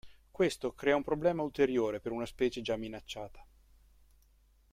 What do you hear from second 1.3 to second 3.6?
ulteriore per una specie già minacciata.